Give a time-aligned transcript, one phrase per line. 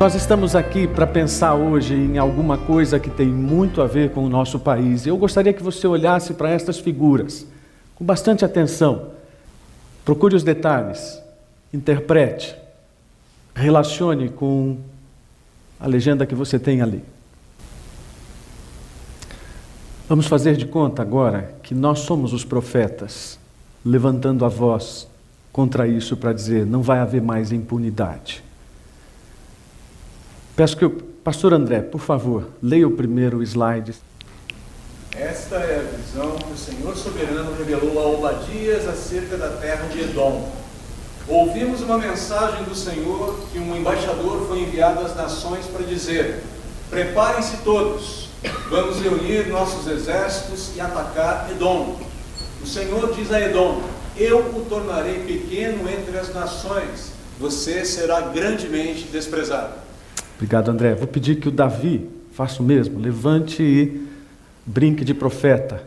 [0.00, 4.24] Nós estamos aqui para pensar hoje em alguma coisa que tem muito a ver com
[4.24, 5.06] o nosso país.
[5.06, 7.46] Eu gostaria que você olhasse para estas figuras
[7.94, 9.08] com bastante atenção.
[10.02, 11.20] Procure os detalhes,
[11.70, 12.56] interprete,
[13.54, 14.78] relacione com
[15.78, 17.04] a legenda que você tem ali.
[20.08, 23.38] Vamos fazer de conta agora que nós somos os profetas,
[23.84, 25.06] levantando a voz
[25.52, 28.42] contra isso para dizer: não vai haver mais impunidade.
[30.60, 33.94] Peço que o pastor André, por favor, leia o primeiro slide.
[35.16, 40.00] Esta é a visão que o Senhor soberano revelou a Obadias acerca da terra de
[40.00, 40.52] Edom.
[41.26, 46.42] Ouvimos uma mensagem do Senhor que um embaixador foi enviado às nações para dizer:
[46.90, 48.28] Preparem-se todos,
[48.68, 51.98] vamos reunir nossos exércitos e atacar Edom.
[52.62, 53.80] O Senhor diz a Edom:
[54.14, 59.88] Eu o tornarei pequeno entre as nações, você será grandemente desprezado.
[60.40, 60.94] Obrigado, André.
[60.94, 62.98] Vou pedir que o Davi faça o mesmo.
[62.98, 64.08] Levante e
[64.64, 65.82] brinque de profeta.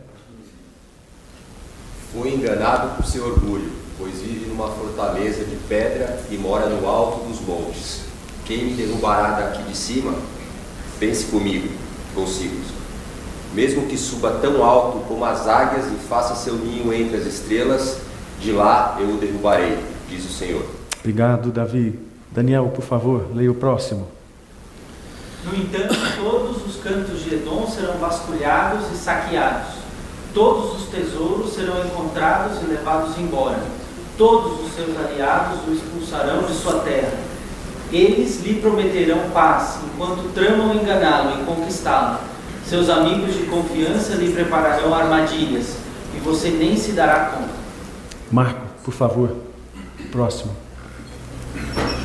[2.12, 7.26] Foi enganado por seu orgulho, pois vive numa fortaleza de pedra e mora no alto
[7.26, 8.02] dos montes.
[8.44, 10.14] Quem me derrubará daqui de cima?
[11.00, 11.68] Pense comigo,
[12.14, 12.54] consigo.
[13.52, 17.98] Mesmo que suba tão alto como as águias e faça seu ninho entre as estrelas,
[18.38, 20.64] de lá eu o derrubarei, diz o Senhor.
[21.00, 21.98] Obrigado, Davi.
[22.30, 24.06] Daniel, por favor, leia o próximo.
[25.44, 29.74] No entanto, todos os cantos de Edom serão vasculhados e saqueados.
[30.32, 33.62] Todos os tesouros serão encontrados e levados embora.
[34.16, 37.12] Todos os seus aliados o expulsarão de sua terra.
[37.92, 42.18] Eles lhe prometerão paz, enquanto tramam enganá-lo e conquistá-lo.
[42.66, 45.76] Seus amigos de confiança lhe prepararão armadilhas,
[46.16, 47.54] e você nem se dará conta.
[48.32, 49.36] Marco, por favor,
[50.10, 50.63] próximo.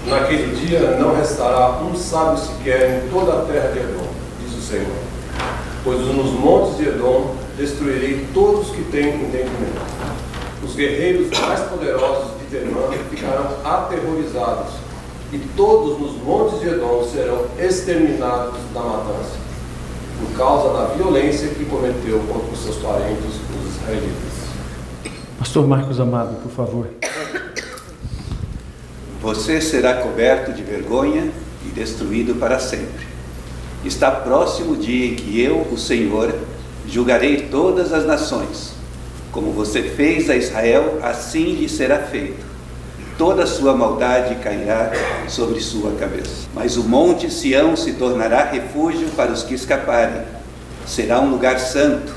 [0.06, 4.08] Naquele dia não restará um sábio sequer em toda a terra de Edom,
[4.40, 4.96] diz o Senhor.
[5.84, 9.82] Pois nos montes de Edom destruirei todos que têm entendimento.
[10.64, 14.74] Os guerreiros mais poderosos de Temã ficarão aterrorizados,
[15.32, 19.38] e todos nos montes de Edom serão exterminados da matança,
[20.20, 24.40] por causa da violência que cometeu contra os seus parentes, os israelitas.
[25.38, 26.88] Pastor Marcos Amado, por favor.
[29.22, 31.30] Você será coberto de vergonha
[31.66, 33.06] e destruído para sempre.
[33.84, 36.34] Está próximo o dia em que eu, o Senhor,
[36.88, 38.72] julgarei todas as nações.
[39.34, 42.46] Como você fez a Israel, assim lhe será feito.
[43.18, 44.90] Toda sua maldade cairá
[45.28, 46.48] sobre sua cabeça.
[46.56, 50.22] Mas o monte Sião se tornará refúgio para os que escaparem.
[50.88, 52.16] Será um lugar santo.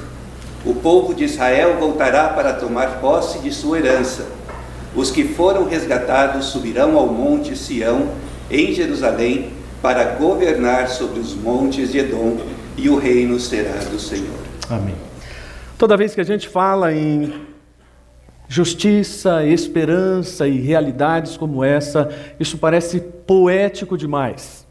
[0.64, 4.24] O povo de Israel voltará para tomar posse de sua herança
[4.94, 8.10] os que foram resgatados subirão ao monte Sião,
[8.50, 12.38] em Jerusalém, para governar sobre os montes de Edom,
[12.76, 14.38] e o reino será do Senhor.
[14.68, 14.94] Amém.
[15.76, 17.32] Toda vez que a gente fala em
[18.48, 24.66] justiça, esperança e realidades como essa, isso parece poético demais.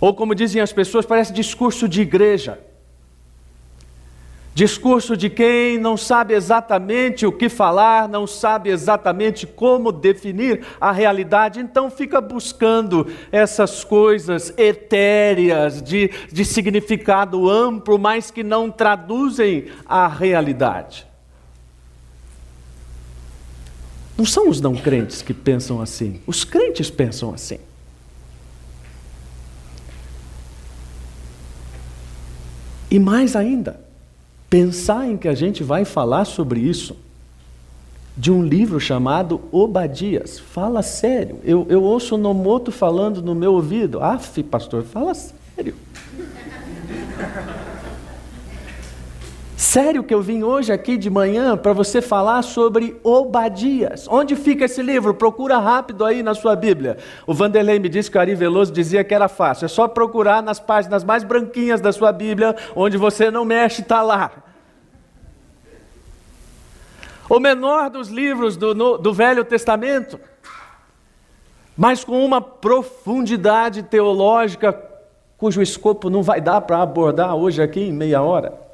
[0.00, 2.58] Ou como dizem as pessoas, parece discurso de igreja.
[4.58, 10.90] Discurso de quem não sabe exatamente o que falar, não sabe exatamente como definir a
[10.90, 19.66] realidade, então fica buscando essas coisas etéreas, de, de significado amplo, mas que não traduzem
[19.86, 21.06] a realidade.
[24.16, 27.60] Não são os não crentes que pensam assim, os crentes pensam assim.
[32.90, 33.86] E mais ainda,
[34.48, 36.96] pensar em que a gente vai falar sobre isso
[38.16, 40.40] de um livro chamado Obadias.
[40.40, 41.38] Fala sério.
[41.44, 44.02] Eu, eu ouço Nomoto falando no meu ouvido.
[44.02, 45.74] Af, pastor, fala sério.
[49.68, 54.08] Sério que eu vim hoje aqui de manhã para você falar sobre Obadias.
[54.08, 55.12] Onde fica esse livro?
[55.12, 56.96] Procura rápido aí na sua Bíblia.
[57.26, 59.66] O Vanderlei me disse que o Ari Veloso dizia que era fácil.
[59.66, 64.00] É só procurar nas páginas mais branquinhas da sua Bíblia, onde você não mexe, está
[64.00, 64.42] lá.
[67.28, 70.18] O menor dos livros do, no, do Velho Testamento,
[71.76, 74.82] mas com uma profundidade teológica
[75.36, 78.67] cujo escopo não vai dar para abordar hoje aqui em meia hora.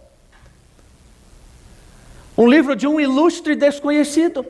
[2.37, 4.45] Um livro de um ilustre desconhecido.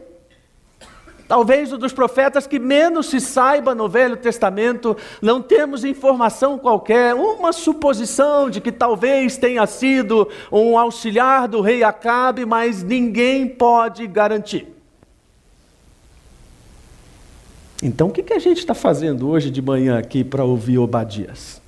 [1.27, 7.15] Talvez um dos profetas que menos se saiba no Velho Testamento, não temos informação qualquer,
[7.15, 14.07] uma suposição de que talvez tenha sido um auxiliar do rei Acabe, mas ninguém pode
[14.07, 14.69] garantir.
[17.83, 21.61] Então, o que, a gente está fazendo hoje de manhã aqui para ouvir Obadias?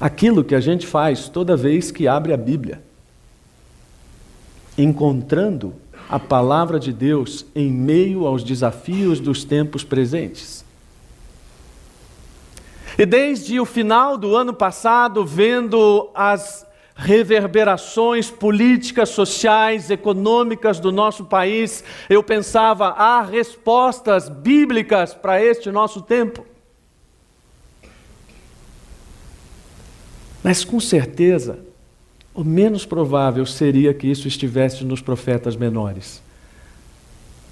[0.00, 2.82] Aquilo que a gente faz toda vez que abre a Bíblia,
[4.78, 5.74] encontrando
[6.08, 10.64] a palavra de Deus em meio aos desafios dos tempos presentes.
[12.96, 16.66] E desde o final do ano passado, vendo as
[16.96, 26.02] reverberações políticas, sociais, econômicas do nosso país, eu pensava, há respostas bíblicas para este nosso
[26.02, 26.44] tempo.
[30.42, 31.60] Mas com certeza,
[32.38, 36.22] o menos provável seria que isso estivesse nos profetas menores.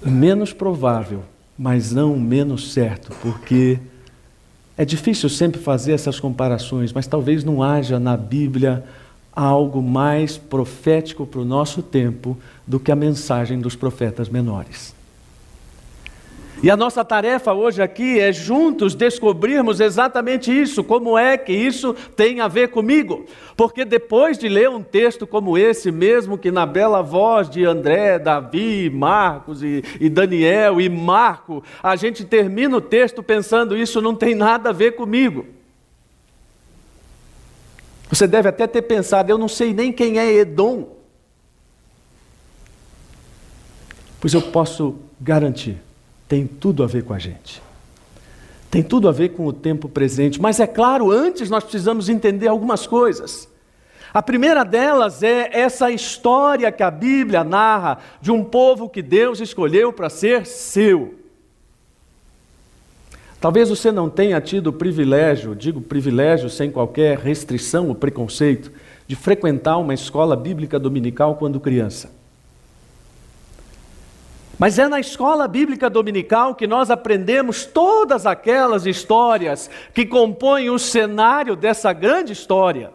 [0.01, 1.25] Menos provável,
[1.59, 3.81] mas não menos certo, porque
[4.77, 8.81] é difícil sempre fazer essas comparações, mas talvez não haja na Bíblia
[9.35, 14.95] algo mais profético para o nosso tempo do que a mensagem dos profetas menores.
[16.61, 21.93] E a nossa tarefa hoje aqui é juntos descobrirmos exatamente isso, como é que isso
[22.15, 23.25] tem a ver comigo.
[23.55, 28.17] Porque depois de ler um texto como esse, mesmo que na bela voz de André,
[28.17, 34.15] Davi, Marcos e, e Daniel e Marco, a gente termina o texto pensando isso não
[34.15, 35.45] tem nada a ver comigo.
[38.09, 40.97] Você deve até ter pensado, eu não sei nem quem é Edom.
[44.19, 45.86] Pois eu posso garantir
[46.27, 47.61] tem tudo a ver com a gente.
[48.69, 50.41] Tem tudo a ver com o tempo presente.
[50.41, 53.47] Mas é claro, antes nós precisamos entender algumas coisas.
[54.13, 59.39] A primeira delas é essa história que a Bíblia narra de um povo que Deus
[59.39, 61.15] escolheu para ser seu.
[63.39, 68.71] Talvez você não tenha tido o privilégio, digo privilégio sem qualquer restrição ou preconceito,
[69.07, 72.16] de frequentar uma escola bíblica dominical quando criança.
[74.59, 80.79] Mas é na escola bíblica dominical que nós aprendemos todas aquelas histórias que compõem o
[80.79, 82.91] cenário dessa grande história.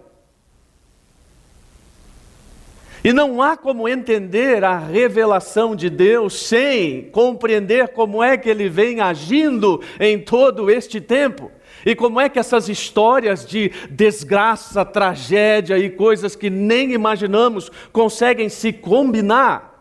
[3.05, 8.69] E não há como entender a revelação de Deus sem compreender como é que ele
[8.69, 11.51] vem agindo em todo este tempo.
[11.85, 18.49] E como é que essas histórias de desgraça, tragédia e coisas que nem imaginamos conseguem
[18.49, 19.72] se combinar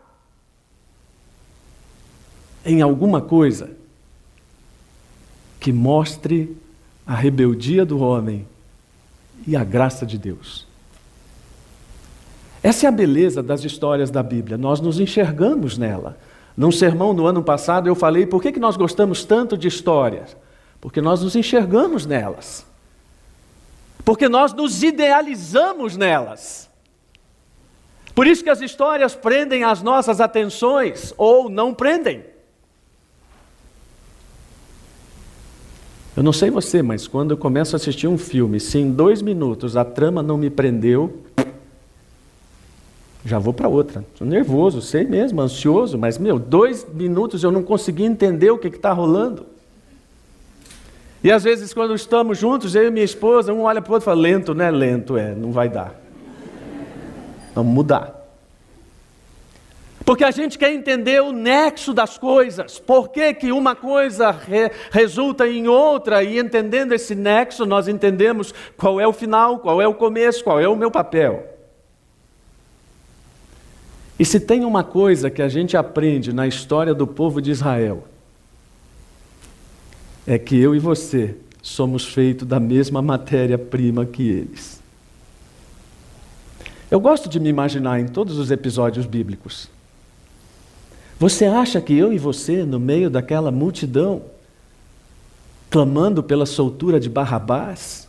[2.64, 3.70] em alguma coisa
[5.58, 6.56] que mostre
[7.06, 8.46] a rebeldia do homem
[9.46, 10.66] e a graça de Deus.
[12.62, 16.18] Essa é a beleza das histórias da Bíblia, nós nos enxergamos nela.
[16.56, 20.36] Num sermão no ano passado eu falei por que, que nós gostamos tanto de histórias?
[20.80, 22.66] Porque nós nos enxergamos nelas.
[24.04, 26.68] Porque nós nos idealizamos nelas.
[28.14, 32.31] Por isso que as histórias prendem as nossas atenções ou não prendem.
[36.22, 39.20] Eu não sei você, mas quando eu começo a assistir um filme, se em dois
[39.20, 41.18] minutos a trama não me prendeu,
[43.24, 44.04] já vou para outra.
[44.12, 48.68] Estou nervoso, sei mesmo, ansioso, mas, meu, dois minutos eu não consegui entender o que
[48.68, 49.46] está rolando.
[51.24, 54.04] E às vezes, quando estamos juntos, eu e minha esposa, um olha para o outro
[54.04, 54.70] e fala: lento, né?
[54.70, 56.00] Lento, é, não vai dar.
[57.52, 58.21] Vamos mudar.
[60.04, 64.70] Porque a gente quer entender o nexo das coisas, por que, que uma coisa re,
[64.90, 69.86] resulta em outra, e entendendo esse nexo, nós entendemos qual é o final, qual é
[69.86, 71.46] o começo, qual é o meu papel.
[74.18, 78.04] E se tem uma coisa que a gente aprende na história do povo de Israel,
[80.26, 84.80] é que eu e você somos feitos da mesma matéria-prima que eles.
[86.90, 89.70] Eu gosto de me imaginar em todos os episódios bíblicos.
[91.22, 94.24] Você acha que eu e você, no meio daquela multidão,
[95.70, 98.08] clamando pela soltura de Barrabás,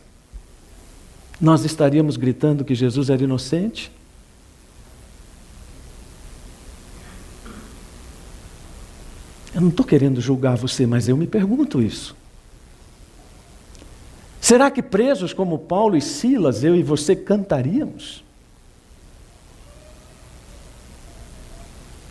[1.40, 3.92] nós estaríamos gritando que Jesus era inocente?
[9.54, 12.16] Eu não estou querendo julgar você, mas eu me pergunto isso.
[14.40, 18.23] Será que presos como Paulo e Silas, eu e você cantaríamos?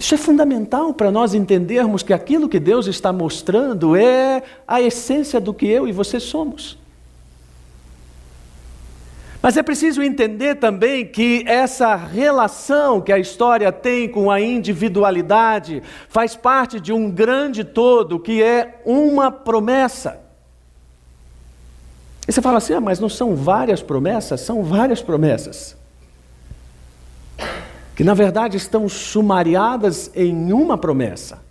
[0.04, 5.40] Isso é fundamental para nós entendermos que aquilo que Deus está mostrando é a essência
[5.40, 6.78] do que eu e você somos.
[9.42, 15.82] Mas é preciso entender também que essa relação que a história tem com a individualidade
[16.10, 20.20] faz parte de um grande todo que é uma promessa.
[22.28, 24.42] E você fala assim: ah, mas não são várias promessas?
[24.42, 25.82] São várias promessas
[27.96, 31.42] que na verdade estão sumariadas em uma promessa.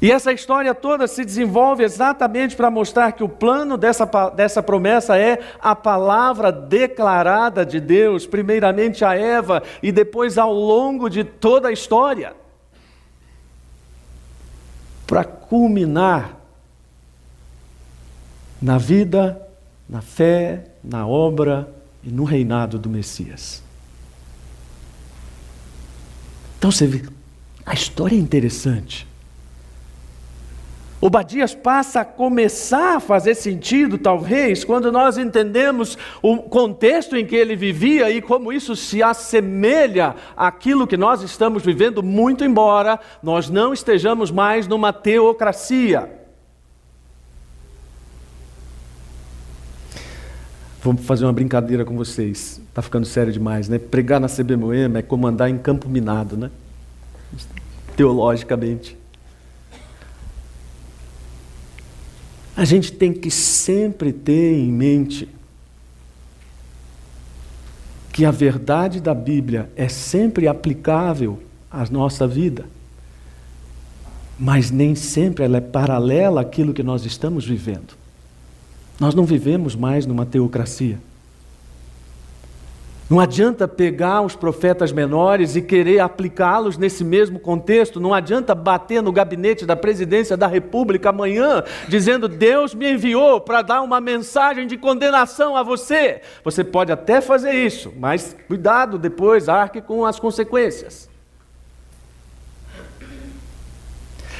[0.00, 5.16] E essa história toda se desenvolve exatamente para mostrar que o plano dessa, dessa promessa
[5.16, 11.68] é a palavra declarada de Deus, primeiramente a Eva e depois ao longo de toda
[11.68, 12.34] a história,
[15.06, 16.36] para culminar
[18.60, 19.40] na vida,
[19.88, 21.72] na fé, na obra
[22.04, 23.65] e no reinado do Messias.
[26.58, 27.02] Então você vê,
[27.64, 29.06] a história é interessante.
[30.98, 37.36] Obadias passa a começar a fazer sentido, talvez, quando nós entendemos o contexto em que
[37.36, 43.50] ele vivia e como isso se assemelha àquilo que nós estamos vivendo, muito embora nós
[43.50, 46.25] não estejamos mais numa teocracia.
[50.86, 52.60] Vou fazer uma brincadeira com vocês.
[52.68, 53.76] Está ficando sério demais, né?
[53.76, 56.48] Pregar na CB Moema é como andar em campo minado, né?
[57.96, 58.96] Teologicamente.
[62.56, 65.28] A gente tem que sempre ter em mente
[68.12, 72.64] que a verdade da Bíblia é sempre aplicável à nossa vida,
[74.38, 78.05] mas nem sempre ela é paralela àquilo que nós estamos vivendo.
[78.98, 80.98] Nós não vivemos mais numa teocracia.
[83.08, 88.00] Não adianta pegar os profetas menores e querer aplicá-los nesse mesmo contexto.
[88.00, 93.62] Não adianta bater no gabinete da presidência da República amanhã dizendo: Deus me enviou para
[93.62, 96.20] dar uma mensagem de condenação a você.
[96.42, 101.08] Você pode até fazer isso, mas cuidado depois, arque com as consequências.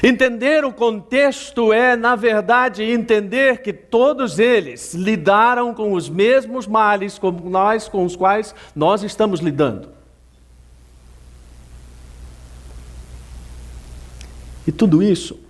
[0.09, 7.19] Entender o contexto é, na verdade, entender que todos eles lidaram com os mesmos males
[7.19, 9.89] como nós com os quais nós estamos lidando.
[14.65, 15.41] E tudo isso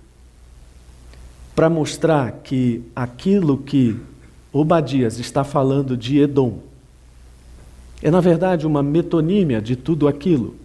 [1.55, 3.95] para mostrar que aquilo que
[4.51, 6.61] Obadias está falando de Edom
[8.01, 10.55] é, na verdade, uma metonímia de tudo aquilo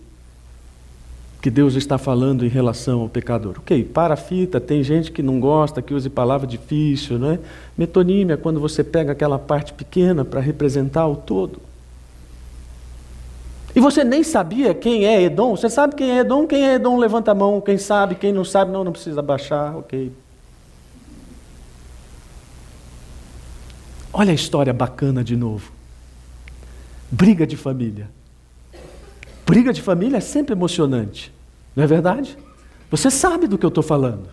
[1.42, 3.56] que Deus está falando em relação ao pecador.
[3.58, 7.38] Ok, para a fita, tem gente que não gosta, que use palavra difícil, não é?
[7.76, 11.60] Metonímia, quando você pega aquela parte pequena para representar o todo.
[13.74, 15.56] E você nem sabia quem é Edom?
[15.56, 16.46] Você sabe quem é Edom?
[16.46, 16.96] Quem é Edom?
[16.96, 17.60] Levanta a mão.
[17.60, 18.14] Quem sabe?
[18.14, 18.70] Quem não sabe?
[18.70, 19.74] Não, não precisa baixar.
[19.76, 20.12] Ok.
[24.12, 25.72] Olha a história bacana de novo.
[27.10, 28.08] Briga de família.
[29.46, 31.32] Briga de família é sempre emocionante,
[31.74, 32.38] não é verdade?
[32.90, 34.28] Você sabe do que eu estou falando.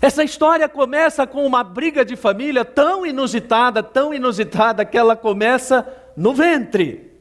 [0.00, 5.86] Essa história começa com uma briga de família tão inusitada, tão inusitada, que ela começa
[6.16, 7.12] no ventre.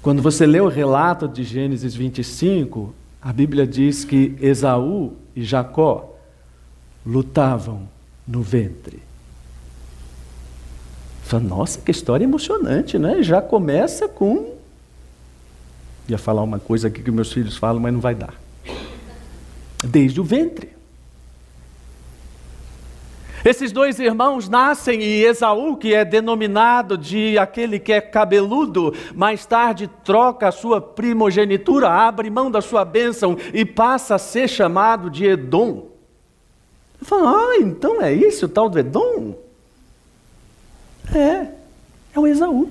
[0.00, 6.14] Quando você lê o relato de Gênesis 25, a Bíblia diz que Esaú e Jacó
[7.04, 7.88] lutavam
[8.26, 9.02] no ventre.
[11.26, 13.20] Fala, nossa, que história emocionante, né?
[13.20, 14.54] Já começa com.
[16.08, 18.34] Ia falar uma coisa aqui que meus filhos falam, mas não vai dar.
[19.84, 20.70] Desde o ventre.
[23.44, 29.44] Esses dois irmãos nascem e Esaú, que é denominado de aquele que é cabeludo, mais
[29.44, 35.10] tarde troca a sua primogenitura, abre mão da sua bênção e passa a ser chamado
[35.10, 35.88] de Edom.
[37.02, 39.45] Fala, ah, então é isso o tal do Edom?
[41.14, 41.48] É,
[42.14, 42.70] é o Esaú.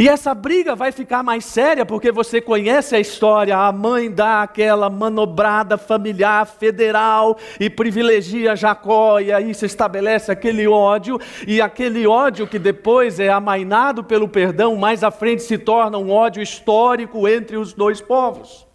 [0.00, 3.54] E essa briga vai ficar mais séria porque você conhece a história.
[3.54, 10.66] A mãe dá aquela manobrada familiar federal e privilegia Jacó, e aí se estabelece aquele
[10.66, 15.98] ódio, e aquele ódio que depois é amainado pelo perdão, mais à frente se torna
[15.98, 18.66] um ódio histórico entre os dois povos.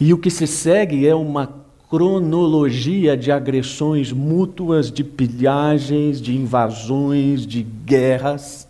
[0.00, 1.61] E o que se segue é uma
[1.92, 8.66] cronologia de agressões mútuas, de pilhagens, de invasões, de guerras.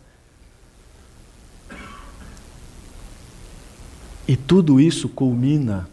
[4.26, 5.88] E tudo isso culmina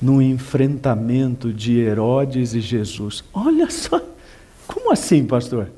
[0.00, 3.22] no enfrentamento de Herodes e Jesus.
[3.30, 4.00] Olha só,
[4.66, 5.70] como assim, pastor?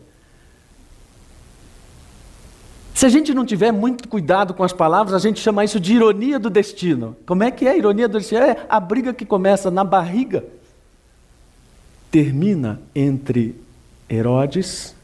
[2.96, 5.92] Se a gente não tiver muito cuidado com as palavras, a gente chama isso de
[5.92, 7.14] ironia do destino.
[7.26, 8.40] Como é que é a ironia do destino?
[8.40, 10.42] É a briga que começa na barriga,
[12.10, 13.54] termina entre
[14.08, 14.96] Herodes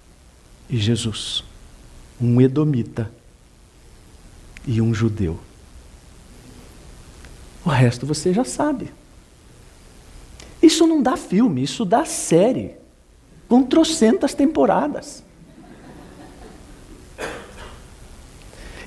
[0.71, 1.45] e Jesus,
[2.19, 3.13] um edomita
[4.67, 5.39] e um judeu.
[7.63, 8.91] O resto você já sabe.
[10.63, 12.75] Isso não dá filme, isso dá série,
[13.47, 15.23] com trocentas temporadas.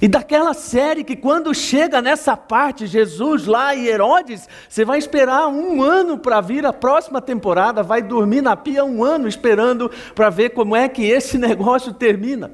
[0.05, 5.47] E daquela série que quando chega nessa parte, Jesus lá e Herodes, você vai esperar
[5.47, 10.29] um ano para vir a próxima temporada, vai dormir na pia um ano esperando para
[10.29, 12.51] ver como é que esse negócio termina.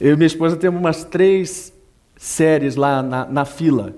[0.00, 1.72] Eu e minha esposa temos umas três
[2.16, 3.94] séries lá na, na fila,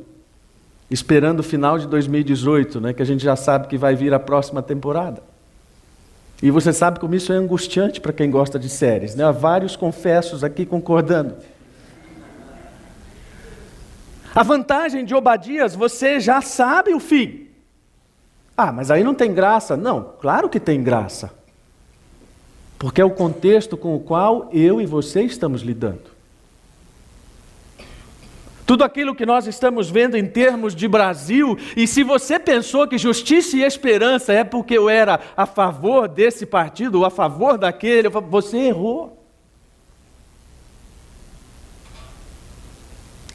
[0.90, 4.20] esperando o final de 2018, né, que a gente já sabe que vai vir a
[4.20, 5.29] próxima temporada.
[6.42, 9.25] E você sabe como isso é angustiante para quem gosta de séries, né?
[9.25, 11.37] Há vários confessos aqui concordando.
[14.35, 17.49] A vantagem de Obadias, você já sabe o fim.
[18.56, 19.76] Ah, mas aí não tem graça.
[19.76, 21.30] Não, claro que tem graça.
[22.78, 26.10] Porque é o contexto com o qual eu e você estamos lidando.
[28.71, 32.97] Tudo aquilo que nós estamos vendo em termos de Brasil, e se você pensou que
[32.97, 38.09] justiça e esperança é porque eu era a favor desse partido ou a favor daquele,
[38.09, 39.27] você errou.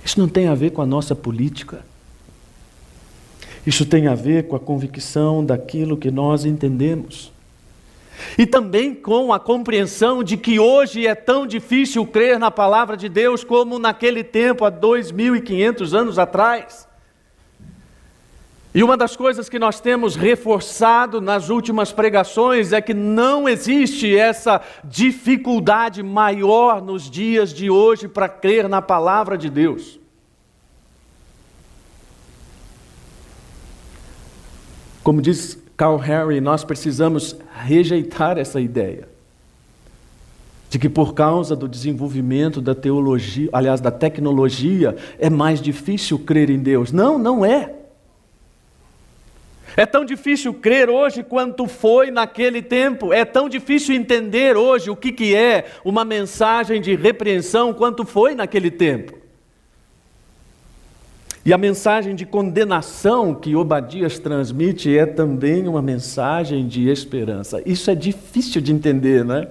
[0.05, 1.85] Isso não tem a ver com a nossa política.
[3.67, 7.34] Isso tem a ver com a convicção daquilo que nós entendemos.
[8.37, 13.07] E também com a compreensão de que hoje é tão difícil crer na palavra de
[13.07, 16.85] Deus como naquele tempo, há 2.500 anos atrás.
[18.73, 24.13] E uma das coisas que nós temos reforçado nas últimas pregações é que não existe
[24.13, 29.97] essa dificuldade maior nos dias de hoje para crer na palavra de Deus.
[35.01, 39.07] Como diz Carl Harry, nós precisamos rejeitar essa ideia
[40.69, 46.49] de que por causa do desenvolvimento da teologia, aliás, da tecnologia, é mais difícil crer
[46.49, 46.91] em Deus.
[46.91, 47.73] Não, não é.
[49.77, 53.11] É tão difícil crer hoje quanto foi naquele tempo.
[53.11, 58.35] É tão difícil entender hoje o que, que é uma mensagem de repreensão quanto foi
[58.35, 59.24] naquele tempo.
[61.45, 67.61] E a mensagem de condenação que Obadias transmite é também uma mensagem de esperança.
[67.63, 69.47] Isso é difícil de entender, não é?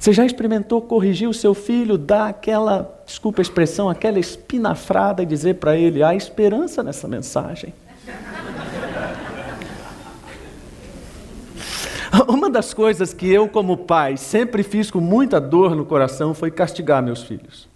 [0.00, 5.26] Você já experimentou corrigir o seu filho, dar aquela, desculpa a expressão, aquela espinafrada e
[5.26, 7.74] dizer para ele: há esperança nessa mensagem?
[12.26, 16.50] Uma das coisas que eu, como pai, sempre fiz com muita dor no coração foi
[16.50, 17.75] castigar meus filhos.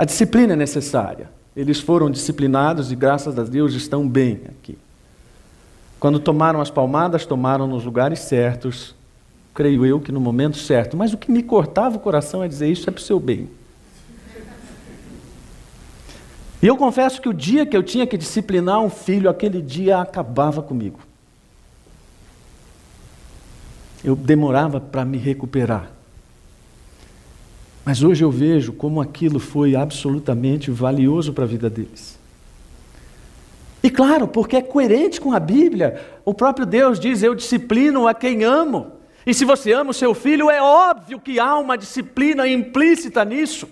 [0.00, 1.28] A disciplina é necessária.
[1.54, 4.78] Eles foram disciplinados e, graças a Deus, estão bem aqui.
[5.98, 8.94] Quando tomaram as palmadas, tomaram nos lugares certos,
[9.52, 10.96] creio eu que no momento certo.
[10.96, 13.50] Mas o que me cortava o coração é dizer: Isso é para o seu bem.
[16.62, 20.00] E eu confesso que o dia que eu tinha que disciplinar um filho, aquele dia
[20.00, 20.98] acabava comigo.
[24.02, 25.99] Eu demorava para me recuperar.
[27.90, 32.16] Mas hoje eu vejo como aquilo foi absolutamente valioso para a vida deles.
[33.82, 36.00] E claro, porque é coerente com a Bíblia.
[36.24, 38.92] O próprio Deus diz: Eu disciplino a quem amo.
[39.26, 43.68] E se você ama o seu filho, é óbvio que há uma disciplina implícita nisso.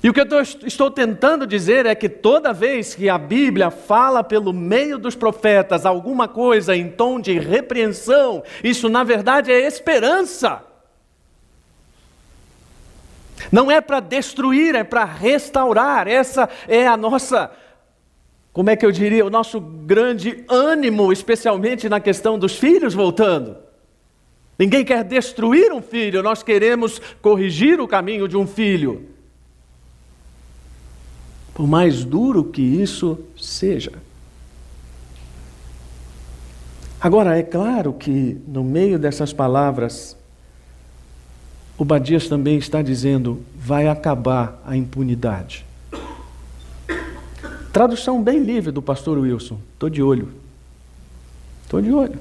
[0.00, 0.26] E o que eu
[0.64, 5.84] estou tentando dizer é que toda vez que a Bíblia fala pelo meio dos profetas
[5.84, 10.69] alguma coisa em tom de repreensão, isso na verdade é esperança.
[13.50, 16.08] Não é para destruir, é para restaurar.
[16.08, 17.50] Essa é a nossa,
[18.52, 23.56] como é que eu diria, o nosso grande ânimo, especialmente na questão dos filhos voltando.
[24.58, 29.08] Ninguém quer destruir um filho, nós queremos corrigir o caminho de um filho.
[31.54, 33.92] Por mais duro que isso seja.
[37.00, 40.14] Agora, é claro que no meio dessas palavras
[41.80, 45.64] o Badias também está dizendo: vai acabar a impunidade.
[47.72, 49.58] Tradução bem livre do pastor Wilson.
[49.72, 50.28] Estou de olho.
[51.62, 52.18] Estou de olho.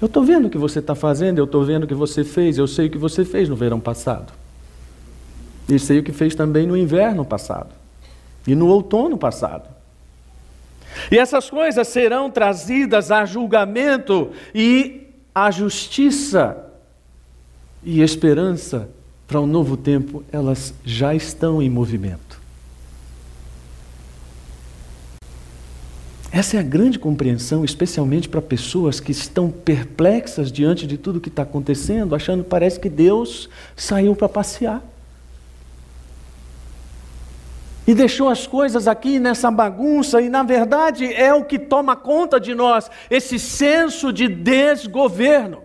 [0.00, 2.56] Eu estou vendo o que você está fazendo, eu estou vendo o que você fez,
[2.56, 4.32] eu sei o que você fez no verão passado.
[5.68, 7.74] E sei o que fez também no inverno passado.
[8.46, 9.68] E no outono passado.
[11.10, 15.02] E essas coisas serão trazidas a julgamento e
[15.34, 16.63] a justiça
[17.84, 18.88] e esperança
[19.26, 22.42] para um novo tempo, elas já estão em movimento.
[26.30, 31.28] Essa é a grande compreensão, especialmente para pessoas que estão perplexas diante de tudo que
[31.28, 34.82] está acontecendo, achando parece que Deus saiu para passear.
[37.86, 42.40] E deixou as coisas aqui nessa bagunça, e na verdade é o que toma conta
[42.40, 45.62] de nós, esse senso de desgoverno.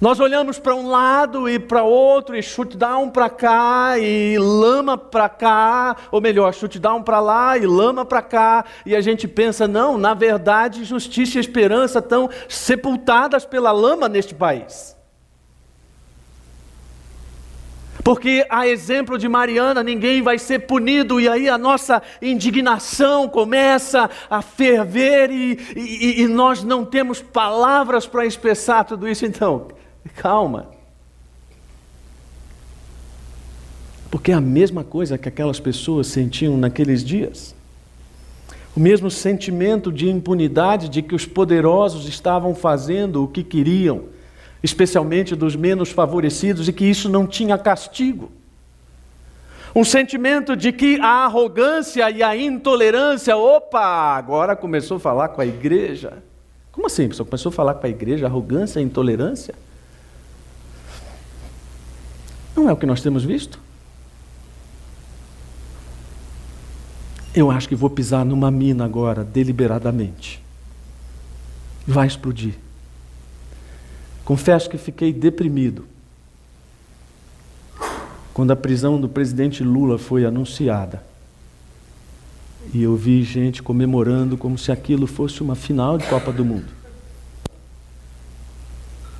[0.00, 2.40] Nós olhamos para um lado e para outro, e
[2.76, 8.22] down para cá, e lama para cá, ou melhor, down para lá e lama para
[8.22, 14.08] cá, e a gente pensa, não, na verdade, justiça e esperança estão sepultadas pela lama
[14.08, 14.96] neste país.
[18.04, 24.08] Porque, a exemplo de Mariana, ninguém vai ser punido, e aí a nossa indignação começa
[24.30, 29.26] a ferver, e, e, e nós não temos palavras para expressar tudo isso.
[29.26, 29.76] Então,
[30.16, 30.66] Calma.
[34.10, 37.54] Porque é a mesma coisa que aquelas pessoas sentiam naqueles dias.
[38.74, 44.04] O mesmo sentimento de impunidade de que os poderosos estavam fazendo o que queriam,
[44.62, 48.30] especialmente dos menos favorecidos, e que isso não tinha castigo.
[49.74, 55.40] Um sentimento de que a arrogância e a intolerância, opa, agora começou a falar com
[55.40, 56.22] a igreja.
[56.72, 57.10] Como assim?
[57.12, 59.54] Só começou a falar com a igreja, arrogância e intolerância?
[62.58, 63.60] Não é o que nós temos visto?
[67.32, 70.42] Eu acho que vou pisar numa mina agora, deliberadamente.
[71.86, 72.54] Vai explodir.
[74.24, 75.86] Confesso que fiquei deprimido
[78.34, 81.00] quando a prisão do presidente Lula foi anunciada.
[82.74, 86.77] E eu vi gente comemorando como se aquilo fosse uma final de Copa do Mundo.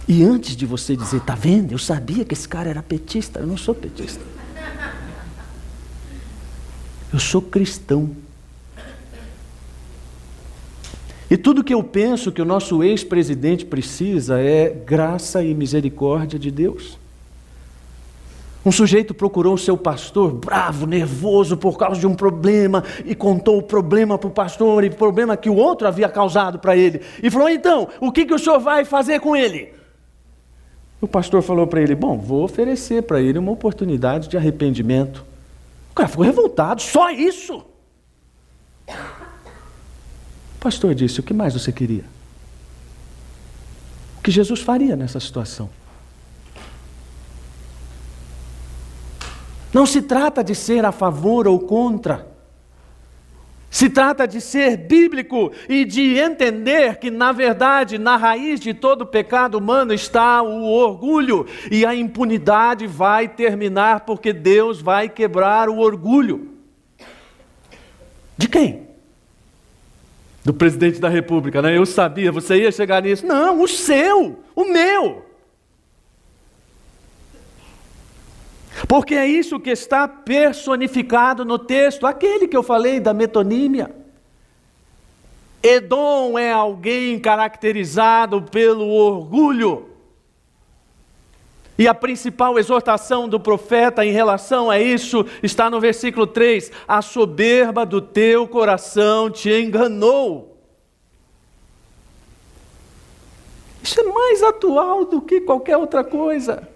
[0.09, 1.73] E antes de você dizer, tá vendo?
[1.73, 3.40] Eu sabia que esse cara era petista.
[3.40, 4.25] Eu não sou petista.
[7.12, 8.11] Eu sou cristão.
[11.31, 16.51] E tudo que eu penso que o nosso ex-presidente precisa é graça e misericórdia de
[16.51, 16.99] Deus.
[18.64, 23.59] Um sujeito procurou o seu pastor, bravo, nervoso por causa de um problema, e contou
[23.59, 27.03] o problema para o pastor, e o problema que o outro havia causado para ele.
[27.23, 29.78] E falou: então, o que, que o senhor vai fazer com ele?
[31.01, 35.25] O pastor falou para ele: Bom, vou oferecer para ele uma oportunidade de arrependimento.
[35.91, 37.65] O cara ficou revoltado, só isso.
[38.89, 42.05] O pastor disse: O que mais você queria?
[44.19, 45.71] O que Jesus faria nessa situação?
[49.73, 52.27] Não se trata de ser a favor ou contra.
[53.70, 59.04] Se trata de ser bíblico e de entender que, na verdade, na raiz de todo
[59.04, 65.78] pecado humano está o orgulho, e a impunidade vai terminar porque Deus vai quebrar o
[65.78, 66.48] orgulho.
[68.38, 68.88] De quem?
[70.42, 71.76] Do presidente da República, né?
[71.76, 73.26] Eu sabia, você ia chegar nisso.
[73.26, 75.28] Não, o seu, o meu.
[78.87, 83.91] Porque é isso que está personificado no texto, aquele que eu falei da metonímia.
[85.62, 89.88] Edom é alguém caracterizado pelo orgulho.
[91.77, 97.03] E a principal exortação do profeta em relação a isso está no versículo 3: A
[97.03, 100.57] soberba do teu coração te enganou.
[103.83, 106.69] Isso é mais atual do que qualquer outra coisa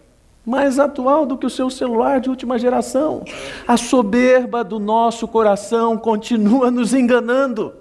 [0.44, 3.24] mais atual do que o seu celular de última geração.
[3.66, 7.72] A soberba do nosso coração continua nos enganando.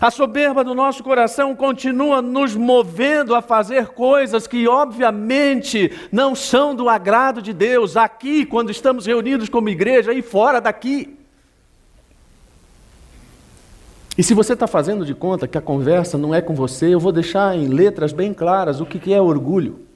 [0.00, 6.74] A soberba do nosso coração continua nos movendo a fazer coisas que, obviamente, não são
[6.74, 11.16] do agrado de Deus, aqui, quando estamos reunidos como igreja, e fora daqui.
[14.16, 17.00] E se você está fazendo de conta que a conversa não é com você, eu
[17.00, 19.87] vou deixar em letras bem claras o que é orgulho.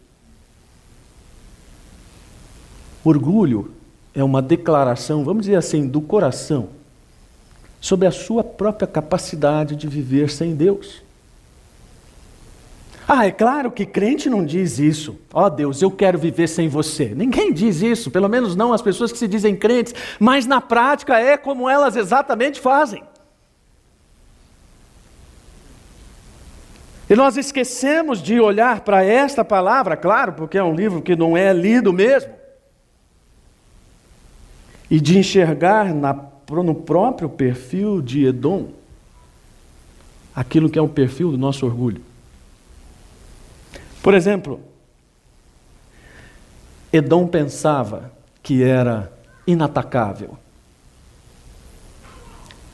[3.04, 3.72] Orgulho
[4.14, 6.68] é uma declaração, vamos dizer assim, do coração,
[7.80, 11.02] sobre a sua própria capacidade de viver sem Deus.
[13.08, 15.18] Ah, é claro que crente não diz isso.
[15.34, 17.06] Ó oh, Deus, eu quero viver sem você.
[17.06, 21.18] Ninguém diz isso, pelo menos não as pessoas que se dizem crentes, mas na prática
[21.18, 23.02] é como elas exatamente fazem.
[27.10, 31.36] E nós esquecemos de olhar para esta palavra, claro, porque é um livro que não
[31.36, 32.41] é lido mesmo
[34.92, 36.14] e de enxergar na,
[36.50, 38.68] no próprio perfil de Edom
[40.36, 42.02] aquilo que é o perfil do nosso orgulho.
[44.02, 44.60] Por exemplo,
[46.92, 49.10] Edom pensava que era
[49.46, 50.36] inatacável.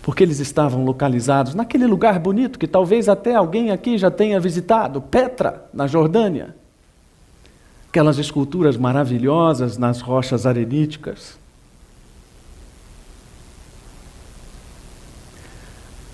[0.02, 5.00] Porque eles estavam localizados naquele lugar bonito que talvez até alguém aqui já tenha visitado,
[5.00, 6.56] Petra, na Jordânia.
[7.88, 11.38] Aquelas esculturas maravilhosas nas rochas areníticas.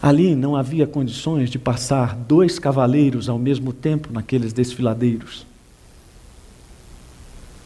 [0.04, 5.46] Ali não havia condições de passar dois cavaleiros ao mesmo tempo naqueles desfiladeiros.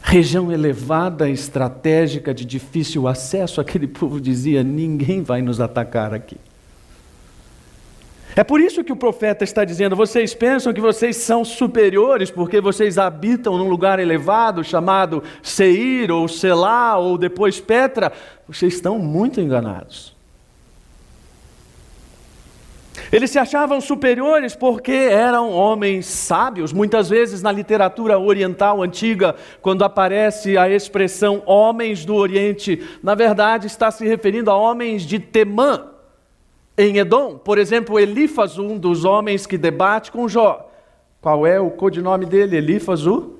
[0.01, 6.37] Região elevada, estratégica, de difícil acesso, aquele povo dizia: ninguém vai nos atacar aqui.
[8.37, 12.61] É por isso que o profeta está dizendo: vocês pensam que vocês são superiores porque
[12.61, 18.13] vocês habitam num lugar elevado chamado Seir ou Selá ou depois Petra.
[18.47, 20.17] Vocês estão muito enganados.
[23.11, 26.71] Eles se achavam superiores porque eram homens sábios.
[26.71, 33.65] Muitas vezes na literatura oriental antiga, quando aparece a expressão homens do Oriente, na verdade
[33.65, 35.87] está se referindo a homens de Temã,
[36.77, 37.37] em Edom.
[37.37, 40.69] Por exemplo, Elífas, um dos homens que debate com Jó.
[41.19, 42.57] Qual é o codinome dele?
[42.57, 43.37] Elífas, o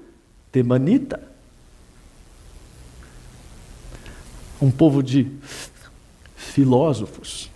[0.52, 1.22] Temanita.
[4.62, 5.32] Um povo de
[6.36, 7.49] filósofos.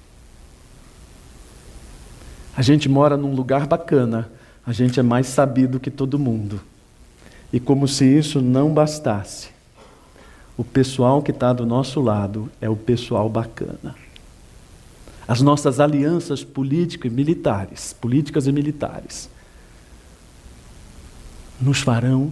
[2.55, 4.29] A gente mora num lugar bacana,
[4.65, 6.61] a gente é mais sabido que todo mundo.
[7.51, 9.49] E como se isso não bastasse,
[10.57, 13.95] o pessoal que está do nosso lado é o pessoal bacana.
[15.27, 19.29] As nossas alianças políticas e militares, políticas e militares,
[21.59, 22.31] nos farão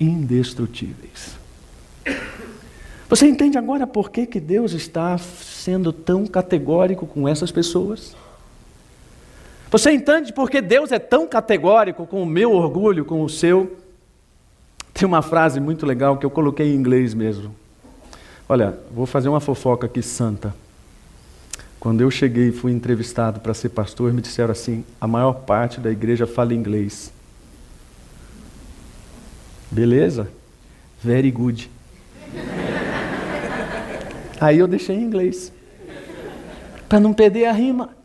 [0.00, 1.36] indestrutíveis.
[3.08, 8.16] Você entende agora por que, que Deus está sendo tão categórico com essas pessoas?
[9.72, 13.74] Você entende porque Deus é tão categórico com o meu orgulho, com o seu?
[14.92, 17.56] Tem uma frase muito legal que eu coloquei em inglês mesmo.
[18.46, 20.54] Olha, vou fazer uma fofoca aqui santa.
[21.80, 25.80] Quando eu cheguei e fui entrevistado para ser pastor, me disseram assim: a maior parte
[25.80, 27.10] da igreja fala inglês.
[29.70, 30.28] Beleza?
[31.02, 31.70] Very good.
[34.38, 35.50] Aí eu deixei em inglês.
[36.90, 38.01] Para não perder a rima.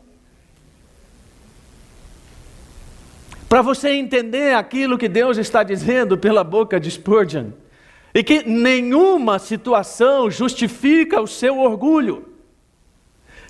[3.48, 7.52] Para você entender aquilo que Deus está dizendo pela boca de Spurgeon,
[8.14, 12.26] e que nenhuma situação justifica o seu orgulho,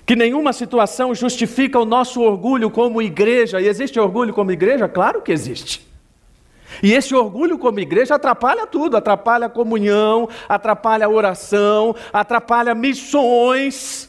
[0.06, 4.88] que nenhuma situação justifica o nosso orgulho como igreja, e existe orgulho como igreja?
[4.88, 5.86] Claro que existe.
[6.82, 14.07] E esse orgulho como igreja atrapalha tudo, atrapalha a comunhão, atrapalha a oração, atrapalha missões.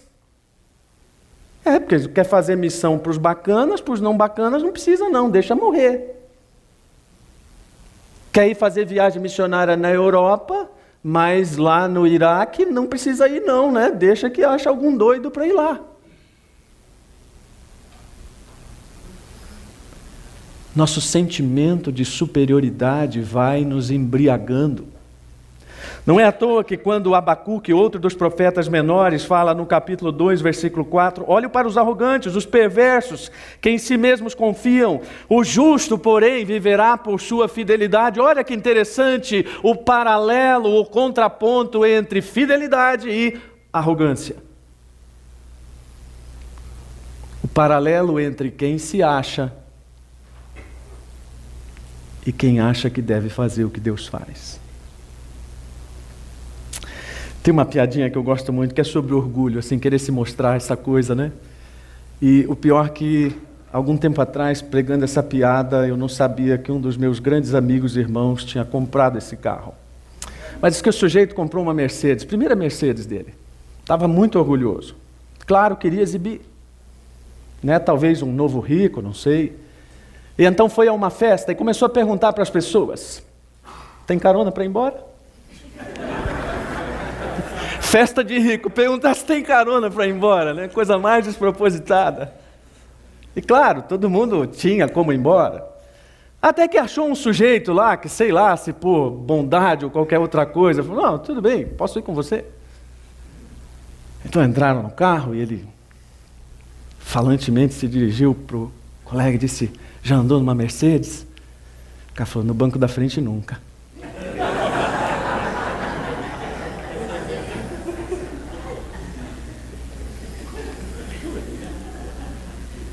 [1.63, 5.29] É, porque quer fazer missão para os bacanas, para os não bacanas, não precisa não,
[5.29, 6.15] deixa morrer.
[8.31, 10.69] Quer ir fazer viagem missionária na Europa,
[11.03, 13.91] mas lá no Iraque não precisa ir não, né?
[13.91, 15.79] Deixa que acha algum doido para ir lá.
[20.75, 24.87] Nosso sentimento de superioridade vai nos embriagando.
[26.05, 30.41] Não é à toa que quando Abacuque, outro dos profetas menores, fala no capítulo 2,
[30.41, 35.01] versículo 4, olhe para os arrogantes, os perversos, que em si mesmos confiam.
[35.27, 38.19] O justo, porém, viverá por sua fidelidade.
[38.19, 43.39] Olha que interessante o paralelo, o contraponto entre fidelidade e
[43.71, 44.35] arrogância.
[47.43, 49.53] O paralelo entre quem se acha
[52.25, 54.59] e quem acha que deve fazer o que Deus faz.
[57.49, 60.55] Tem uma piadinha que eu gosto muito, que é sobre orgulho, assim, querer se mostrar
[60.55, 61.31] essa coisa, né?
[62.21, 63.35] E o pior é que,
[63.73, 67.97] algum tempo atrás, pregando essa piada, eu não sabia que um dos meus grandes amigos
[67.97, 69.73] e irmãos tinha comprado esse carro.
[70.61, 73.33] Mas diz que o sujeito comprou uma Mercedes, primeira Mercedes dele.
[73.81, 74.95] Estava muito orgulhoso.
[75.47, 76.41] Claro, queria exibir.
[77.63, 77.79] Né?
[77.79, 79.57] Talvez um novo rico, não sei.
[80.37, 83.23] E então foi a uma festa e começou a perguntar para as pessoas:
[84.05, 85.03] tem carona para ir embora?
[87.89, 90.67] Festa de rico, perguntar se tem carona para ir embora, né?
[90.67, 92.31] Coisa mais despropositada.
[93.35, 95.67] E claro, todo mundo tinha como ir embora.
[96.39, 100.45] Até que achou um sujeito lá, que sei lá, se por bondade ou qualquer outra
[100.45, 102.45] coisa, falou: Não, tudo bem, posso ir com você.
[104.23, 105.67] Então entraram no carro e ele,
[106.99, 108.71] falantemente, se dirigiu para o
[109.03, 109.71] colega e disse:
[110.03, 111.25] Já andou numa Mercedes?
[112.11, 113.59] O cara falou: No banco da frente nunca.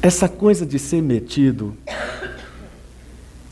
[0.07, 1.77] Essa coisa de ser metido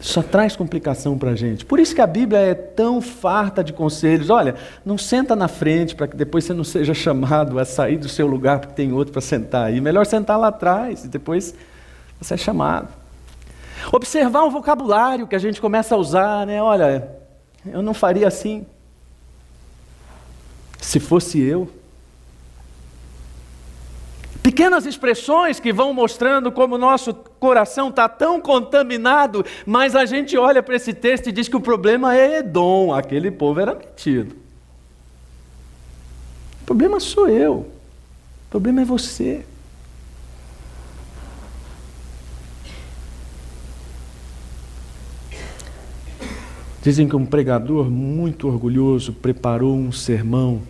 [0.01, 1.65] só traz complicação para a gente.
[1.65, 4.31] Por isso que a Bíblia é tão farta de conselhos.
[4.31, 4.55] Olha,
[4.87, 8.29] não senta na frente para que depois você não seja chamado a sair do seu
[8.29, 9.81] lugar porque tem outro para sentar aí.
[9.81, 11.57] Melhor sentar lá atrás e depois
[12.21, 12.87] você é chamado.
[13.91, 16.63] Observar o vocabulário que a gente começa a usar, né?
[16.63, 17.09] Olha,
[17.67, 18.65] eu não faria assim.
[20.81, 21.69] Se fosse eu,
[24.45, 30.37] Pequenas expressões que vão mostrando como o nosso coração está tão contaminado, mas a gente
[30.37, 34.37] olha para esse texto e diz que o problema é Edom, aquele povo era metido.
[36.61, 39.47] O problema sou eu, o problema é você.
[46.83, 50.61] Dizem que um pregador muito orgulhoso preparou um sermão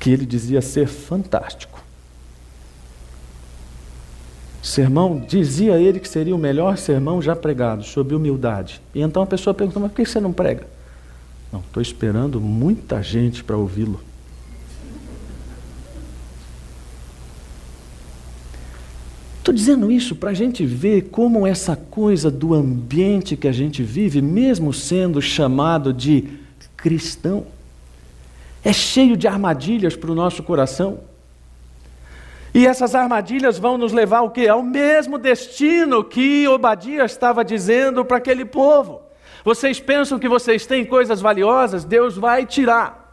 [0.00, 1.73] que ele dizia ser fantástico.
[4.64, 8.80] Sermão, dizia ele que seria o melhor sermão já pregado, sobre humildade.
[8.94, 10.66] E então a pessoa perguntou: mas por que você não prega?
[11.52, 14.00] Não, estou esperando muita gente para ouvi-lo.
[19.38, 23.82] Estou dizendo isso para a gente ver como essa coisa do ambiente que a gente
[23.82, 26.26] vive, mesmo sendo chamado de
[26.74, 27.44] cristão,
[28.64, 31.00] é cheio de armadilhas para o nosso coração.
[32.54, 34.46] E essas armadilhas vão nos levar ao quê?
[34.46, 39.02] Ao mesmo destino que Obadias estava dizendo para aquele povo.
[39.44, 41.84] Vocês pensam que vocês têm coisas valiosas?
[41.84, 43.04] Deus vai tirar.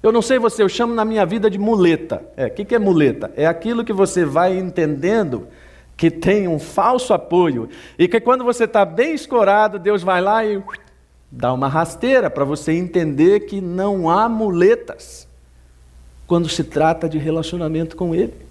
[0.00, 2.24] Eu não sei você, eu chamo na minha vida de muleta.
[2.36, 3.32] É, o que, que é muleta?
[3.36, 5.48] É aquilo que você vai entendendo
[5.96, 10.46] que tem um falso apoio e que quando você está bem escorado, Deus vai lá
[10.46, 10.62] e
[11.30, 15.28] dá uma rasteira para você entender que não há muletas
[16.26, 18.49] quando se trata de relacionamento com Ele.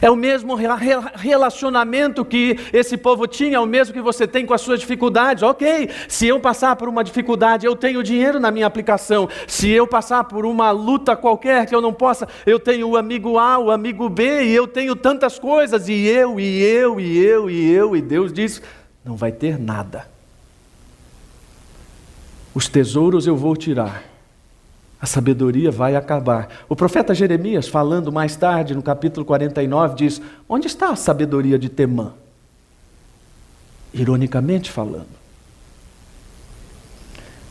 [0.00, 4.54] É o mesmo relacionamento que esse povo tinha, é o mesmo que você tem com
[4.54, 5.42] as suas dificuldades.
[5.42, 9.28] Ok, se eu passar por uma dificuldade, eu tenho dinheiro na minha aplicação.
[9.46, 13.38] Se eu passar por uma luta qualquer que eu não possa, eu tenho o amigo
[13.38, 17.50] A, o amigo B, e eu tenho tantas coisas, e eu, e eu, e eu,
[17.50, 18.60] e eu, e Deus diz:
[19.04, 20.06] não vai ter nada.
[22.54, 24.13] Os tesouros eu vou tirar
[25.04, 26.48] a sabedoria vai acabar.
[26.66, 31.68] O profeta Jeremias, falando mais tarde, no capítulo 49, diz: Onde está a sabedoria de
[31.68, 32.14] Temã?
[33.92, 35.24] Ironicamente falando.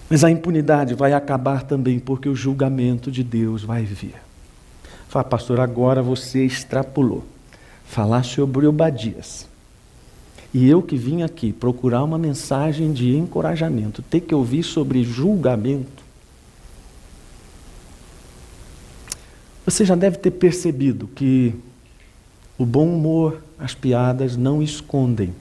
[0.10, 4.16] Mas a impunidade vai acabar também, porque o julgamento de Deus vai vir.
[5.08, 7.24] Fala, pastor, agora você extrapolou.
[7.86, 9.48] Falar sobre Obadias.
[10.52, 16.03] E eu que vim aqui procurar uma mensagem de encorajamento, ter que ouvir sobre julgamento.
[19.74, 21.56] Você já deve ter percebido que
[22.60, 25.34] o bom humor, as piadas não escondem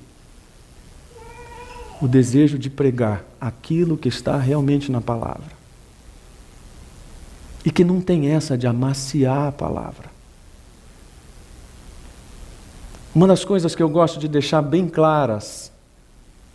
[2.01, 5.53] o desejo de pregar aquilo que está realmente na palavra.
[7.63, 10.11] E que não tem essa de amaciar a palavra.
[13.15, 15.71] Uma das coisas que eu gosto de deixar bem claras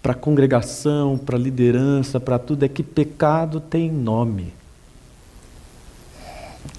[0.02, 4.57] para a congregação, para a liderança, para tudo, é que pecado tem nome.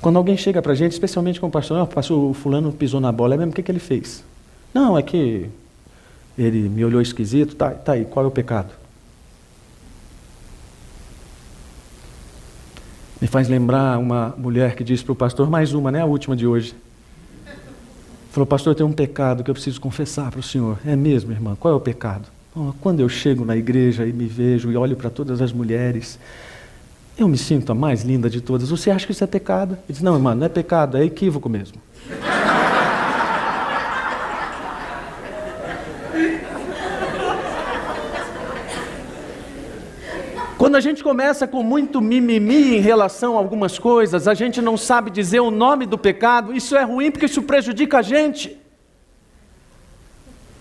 [0.01, 3.01] Quando alguém chega para a gente, especialmente com o pastor, oh, pastor, o fulano pisou
[3.01, 4.24] na bola, é mesmo, o que, que ele fez?
[4.72, 5.48] Não, é que
[6.37, 8.72] ele me olhou esquisito, tá, tá aí, qual é o pecado?
[13.20, 16.37] Me faz lembrar uma mulher que disse para o pastor, mais uma, né, a última
[16.37, 16.74] de hoje.
[18.31, 20.79] Falou, pastor, tem um pecado que eu preciso confessar para o senhor.
[20.87, 21.57] É mesmo, irmã?
[21.59, 22.29] Qual é o pecado?
[22.81, 26.18] Quando eu chego na igreja e me vejo e olho para todas as mulheres
[27.18, 28.70] eu me sinto a mais linda de todas.
[28.70, 29.72] Você acha que isso é pecado?
[29.72, 31.78] Ele diz: Não, irmã, não é pecado, é equívoco mesmo.
[40.57, 44.76] Quando a gente começa com muito mimimi em relação a algumas coisas, a gente não
[44.76, 48.59] sabe dizer o nome do pecado, isso é ruim porque isso prejudica a gente.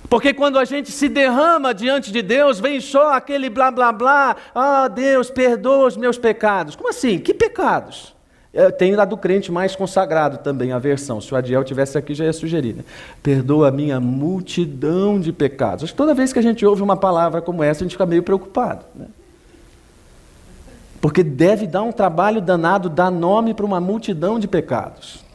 [0.10, 4.36] Porque quando a gente se derrama diante de Deus, vem só aquele blá blá blá,
[4.56, 6.76] ah oh, Deus, perdoa os meus pecados.
[6.76, 7.20] Como assim?
[7.20, 8.16] Que pecados?
[8.54, 11.20] Eu tenho a do crente mais consagrado também, a versão.
[11.20, 12.74] Se o Adiel tivesse aqui, já ia sugerir.
[12.74, 12.84] Né?
[13.22, 15.84] Perdoa a minha multidão de pecados.
[15.84, 18.06] Acho que toda vez que a gente ouve uma palavra como essa, a gente fica
[18.06, 18.86] meio preocupado.
[18.96, 19.06] Né?
[21.02, 25.27] Porque deve dar um trabalho danado dar nome para uma multidão de pecados.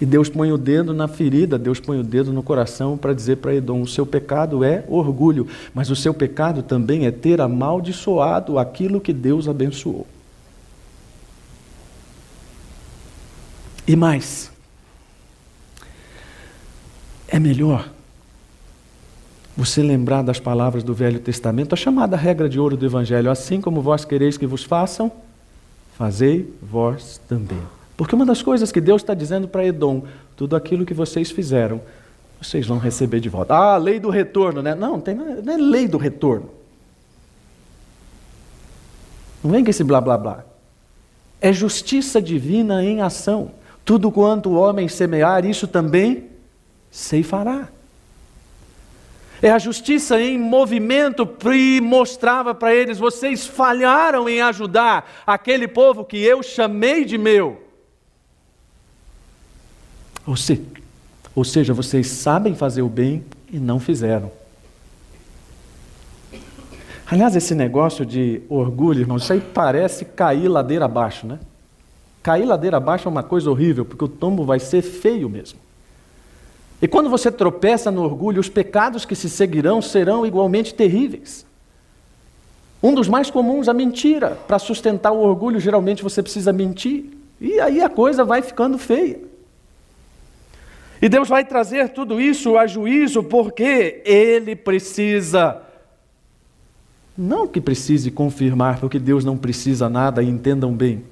[0.00, 3.36] E Deus põe o dedo na ferida, Deus põe o dedo no coração para dizer
[3.36, 8.58] para Edom: o seu pecado é orgulho, mas o seu pecado também é ter amaldiçoado
[8.58, 10.06] aquilo que Deus abençoou.
[13.88, 14.50] E mais,
[17.28, 17.88] é melhor
[19.56, 23.62] você lembrar das palavras do Velho Testamento, a chamada regra de ouro do Evangelho: assim
[23.62, 25.10] como vós quereis que vos façam,
[25.96, 27.75] fazei vós também.
[27.96, 30.04] Porque uma das coisas que Deus está dizendo para Edom,
[30.36, 31.80] tudo aquilo que vocês fizeram,
[32.40, 33.54] vocês vão receber de volta.
[33.54, 34.74] Ah, lei do retorno, né?
[34.74, 36.50] Não, tem, não é lei do retorno.
[39.42, 40.44] Não vem com esse blá blá blá.
[41.40, 43.52] É justiça divina em ação.
[43.84, 46.28] Tudo quanto o homem semear, isso também
[46.90, 47.68] ceifará.
[49.40, 56.04] É a justiça em movimento e mostrava para eles: vocês falharam em ajudar aquele povo
[56.04, 57.65] que eu chamei de meu.
[60.26, 60.60] Ou, se,
[61.34, 64.30] ou seja, vocês sabem fazer o bem e não fizeram.
[67.08, 71.38] Aliás, esse negócio de orgulho, irmão, isso aí parece cair ladeira abaixo, né?
[72.20, 75.60] Cair ladeira abaixo é uma coisa horrível, porque o tombo vai ser feio mesmo.
[76.82, 81.46] E quando você tropeça no orgulho, os pecados que se seguirão serão igualmente terríveis.
[82.82, 84.30] Um dos mais comuns, a mentira.
[84.46, 87.16] Para sustentar o orgulho, geralmente você precisa mentir.
[87.40, 89.20] E aí a coisa vai ficando feia.
[91.00, 95.62] E Deus vai trazer tudo isso a juízo porque Ele precisa.
[97.16, 101.02] Não que precise confirmar, porque Deus não precisa nada, entendam bem.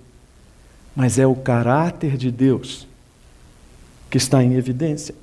[0.95, 2.87] Mas é o caráter de Deus
[4.11, 5.14] que está em evidência.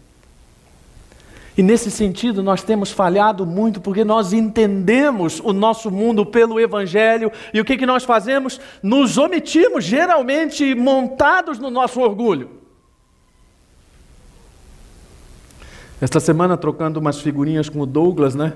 [1.57, 7.31] E nesse sentido, nós temos falhado muito porque nós entendemos o nosso mundo pelo Evangelho
[7.53, 8.59] e o que, que nós fazemos?
[8.81, 12.60] Nos omitimos, geralmente montados no nosso orgulho.
[16.01, 18.53] Esta semana, trocando umas figurinhas com o Douglas, né?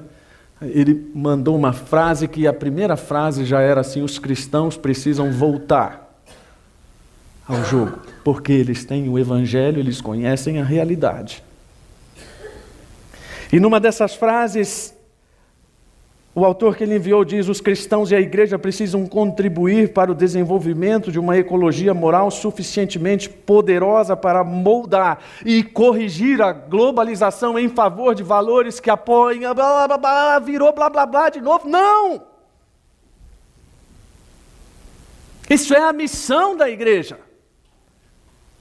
[0.60, 6.20] Ele mandou uma frase que a primeira frase já era assim: os cristãos precisam voltar
[7.48, 11.43] ao jogo, porque eles têm o Evangelho, eles conhecem a realidade.
[13.54, 14.95] E numa dessas frases,
[16.38, 20.16] o autor que ele enviou diz: os cristãos e a igreja precisam contribuir para o
[20.16, 28.14] desenvolvimento de uma ecologia moral suficientemente poderosa para moldar e corrigir a globalização em favor
[28.14, 29.40] de valores que apoiem.
[29.40, 31.70] Blá, blá, blá, blá, virou blá blá blá de novo.
[31.70, 32.22] Não!
[35.50, 37.18] Isso é a missão da igreja.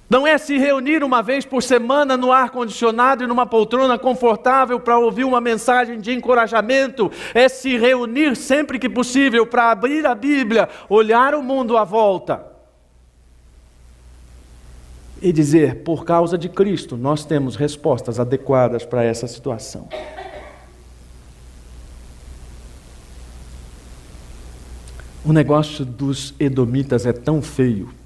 [0.08, 4.98] Não é se reunir uma vez por semana no ar-condicionado e numa poltrona confortável para
[4.98, 7.10] ouvir uma mensagem de encorajamento.
[7.32, 12.44] É se reunir sempre que possível para abrir a Bíblia, olhar o mundo à volta
[15.22, 19.88] e dizer: por causa de Cristo, nós temos respostas adequadas para essa situação.
[25.24, 28.03] O negócio dos edomitas é tão feio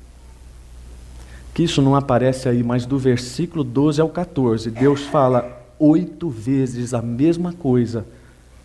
[1.59, 6.95] que isso não aparece aí, mas do versículo 12 ao 14, Deus fala oito vezes
[6.95, 8.07] a mesma coisa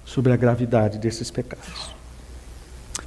[0.06, 1.90] sobre a gravidade desses pecados.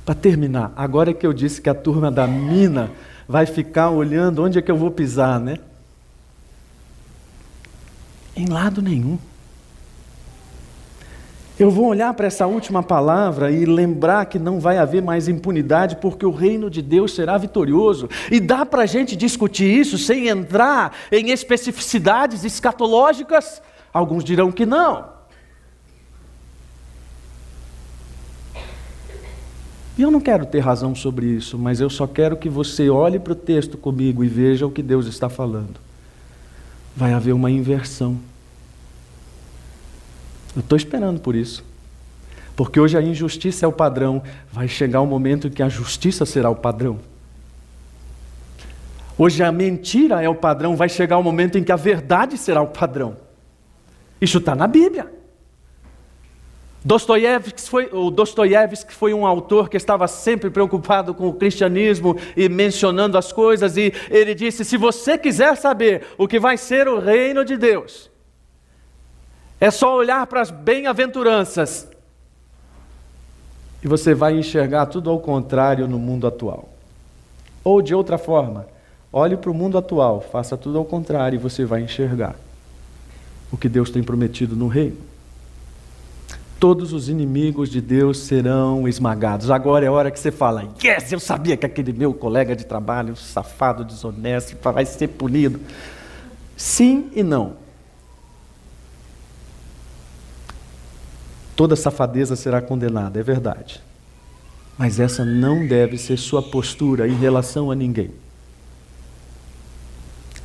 [0.05, 2.91] Para terminar, agora é que eu disse que a turma da mina
[3.29, 5.57] vai ficar olhando onde é que eu vou pisar, né?
[8.35, 9.17] Em lado nenhum.
[11.59, 15.97] Eu vou olhar para essa última palavra e lembrar que não vai haver mais impunidade,
[15.97, 18.11] porque o reino de Deus será vitorioso.
[18.31, 23.63] E dá para a gente discutir isso sem entrar em especificidades escatológicas?
[23.91, 25.17] Alguns dirão que não.
[29.97, 33.19] E eu não quero ter razão sobre isso, mas eu só quero que você olhe
[33.19, 35.81] para o texto comigo e veja o que Deus está falando.
[36.95, 38.19] Vai haver uma inversão.
[40.57, 41.63] Eu estou esperando por isso.
[42.57, 46.25] Porque hoje a injustiça é o padrão, vai chegar o momento em que a justiça
[46.25, 46.99] será o padrão.
[49.19, 52.63] Hoje a mentira é o padrão, vai chegar o momento em que a verdade será
[52.63, 53.17] o padrão.
[54.21, 55.13] Isso está na Bíblia.
[56.83, 62.49] Dostoiévski foi, o Dostoiévski foi um autor que estava sempre preocupado com o cristianismo e
[62.49, 67.01] mencionando as coisas, e ele disse: se você quiser saber o que vai ser o
[67.01, 68.09] reino de Deus,
[69.61, 71.89] é só olhar para as bem-aventuranças
[73.83, 76.69] e você vai enxergar tudo ao contrário no mundo atual.
[77.63, 78.67] Ou de outra forma,
[79.13, 82.37] olhe para o mundo atual, faça tudo ao contrário e você vai enxergar
[83.51, 84.99] o que Deus tem prometido no reino.
[86.59, 89.51] Todos os inimigos de Deus serão esmagados.
[89.51, 93.15] Agora é hora que você fala: Yes, eu sabia que aquele meu colega de trabalho,
[93.15, 95.61] safado, desonesto, vai ser punido.
[96.57, 97.66] Sim e não.
[101.57, 103.81] Toda safadeza será condenada, é verdade.
[104.77, 108.11] Mas essa não deve ser sua postura em relação a ninguém.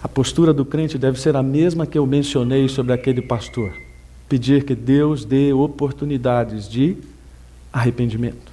[0.02, 3.74] A postura do crente deve ser a mesma que eu mencionei sobre aquele pastor:
[4.30, 6.96] pedir que Deus dê oportunidades de
[7.74, 8.52] arrependimento.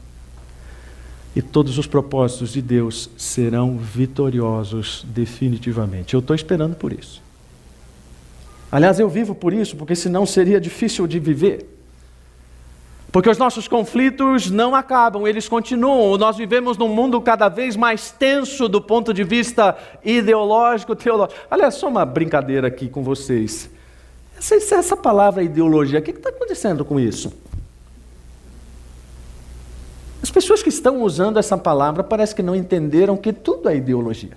[1.37, 6.15] E todos os propósitos de Deus serão vitoriosos definitivamente.
[6.15, 7.23] Eu estou esperando por isso.
[8.73, 11.78] Aliás, eu vivo por isso, porque senão seria difícil de viver.
[13.11, 16.19] Porque os nossos conflitos não acabam, eles continuam.
[16.19, 21.41] Nós vivemos num mundo cada vez mais tenso do ponto de vista ideológico, teológico.
[21.51, 23.71] Olha só uma brincadeira aqui com vocês.
[24.37, 27.33] Essa, essa palavra ideologia, o que está acontecendo com isso?
[30.23, 34.37] As pessoas que estão usando essa palavra parece que não entenderam que tudo é ideologia.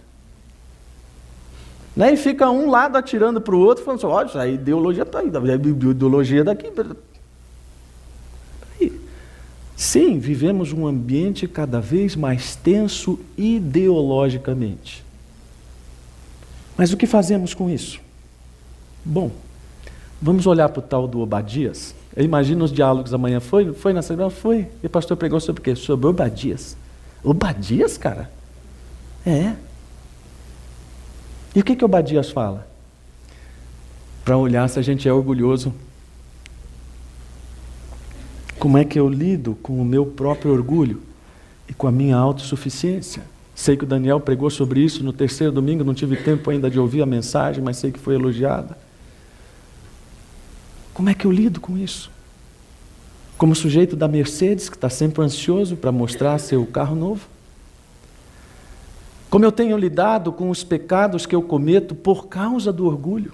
[1.93, 2.13] Né?
[2.13, 5.30] E fica um lado atirando para o outro, falando assim, olha, a ideologia está aí,
[5.30, 6.72] a ideologia daqui.
[9.82, 15.03] Sim, vivemos um ambiente cada vez mais tenso ideologicamente.
[16.77, 17.99] Mas o que fazemos com isso?
[19.03, 19.32] Bom,
[20.21, 21.95] vamos olhar para o tal do Obadias.
[22.15, 23.39] Eu imagino os diálogos amanhã.
[23.39, 24.29] Foi, foi na semana?
[24.29, 24.67] Foi.
[24.84, 25.75] E o pastor pregou sobre o quê?
[25.75, 26.77] Sobre Obadias.
[27.23, 28.29] Obadias, cara?
[29.25, 29.55] É.
[31.55, 32.67] E o que, que Obadias fala?
[34.23, 35.73] Para olhar se a gente é orgulhoso
[38.62, 41.01] como é que eu lido com o meu próprio orgulho
[41.68, 43.24] e com a minha autossuficiência?
[43.55, 46.80] Sei que o Daniel pregou sobre isso no terceiro domingo, não tive tempo ainda de
[46.80, 48.78] ouvir a mensagem, mas sei que foi elogiada.
[50.93, 52.12] Como é que eu lido com isso?
[53.36, 57.28] Como sujeito da Mercedes, que está sempre ansioso para mostrar seu carro novo?
[59.28, 63.34] Como eu tenho lidado com os pecados que eu cometo por causa do orgulho?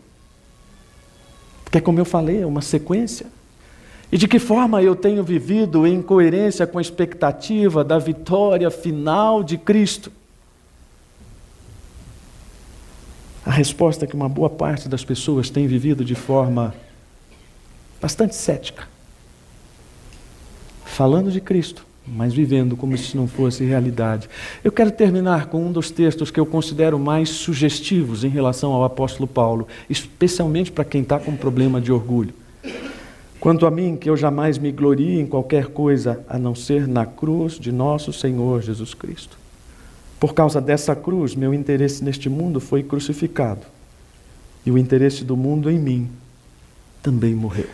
[1.66, 3.36] Porque, como eu falei, é uma sequência.
[4.12, 9.43] E de que forma eu tenho vivido em coerência com a expectativa da vitória final
[9.43, 10.12] de Cristo?
[13.45, 16.74] A resposta é que uma boa parte das pessoas tem vivido de forma
[18.01, 18.88] bastante cética.
[20.86, 24.30] Falando de Cristo, mas vivendo como se não fosse realidade.
[24.64, 28.84] Eu quero terminar com um dos textos que eu considero mais sugestivos em relação ao
[28.84, 32.34] apóstolo Paulo, especialmente para quem está com problema de orgulho.
[33.40, 37.06] Quanto a mim, que eu jamais me glorie em qualquer coisa a não ser na
[37.06, 39.38] cruz de nosso Senhor Jesus Cristo.
[40.20, 43.62] Por causa dessa cruz, meu interesse neste mundo foi crucificado,
[44.66, 46.10] e o interesse do mundo em mim
[47.04, 47.70] também morreu.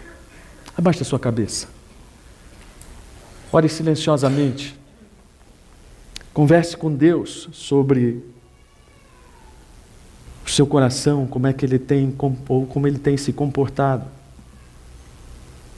[0.76, 1.68] Abaixe a sua cabeça.
[3.52, 4.78] Ore silenciosamente.
[6.34, 8.22] Converse com Deus sobre
[10.46, 12.14] o seu coração, como é que ele tem
[12.50, 14.06] ou como ele tem se comportado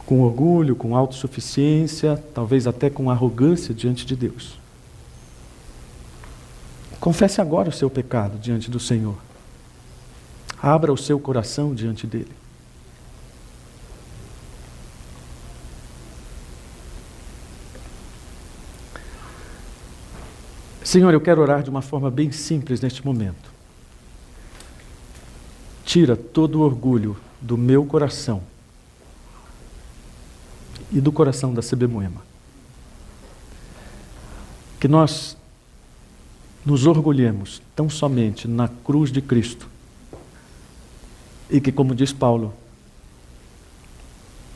[0.05, 4.57] com orgulho, com autossuficiência, talvez até com arrogância diante de Deus.
[6.99, 9.15] Confesse agora o seu pecado diante do Senhor.
[10.61, 12.31] Abra o seu coração diante dele.
[20.83, 23.51] Senhor, eu quero orar de uma forma bem simples neste momento.
[25.83, 28.41] Tira todo o orgulho do meu coração
[30.95, 32.23] e do coração da CB Moema.
[34.79, 35.35] Que nós
[36.65, 39.69] nos orgulhemos tão somente na cruz de Cristo
[41.49, 42.53] e que, como diz Paulo,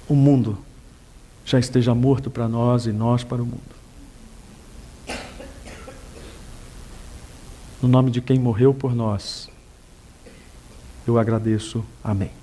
[0.08, 0.58] o mundo
[1.46, 3.80] já esteja morto para nós e nós para o mundo.
[7.82, 9.50] No nome de quem morreu por nós,
[11.06, 11.84] eu agradeço.
[12.02, 12.39] Amém.